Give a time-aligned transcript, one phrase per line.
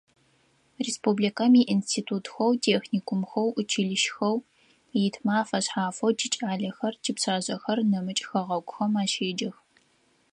[0.85, 4.37] Республикэм институтхэу, техникумхэу, училищхэу
[5.05, 9.55] итмэ афэшъхьафэу тикӏалэхэр, типшъашъэхэр нэмыкӏ хэгъэгухэм ащеджэх.